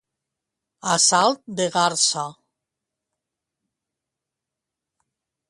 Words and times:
A 0.93 0.95
salt 1.03 1.43
de 1.59 1.67
garsa. 1.75 2.23